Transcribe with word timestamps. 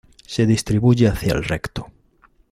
Se 0.25 0.47
distribuye 0.47 1.07
hacia 1.07 1.33
el 1.33 1.43
recto. 1.43 1.85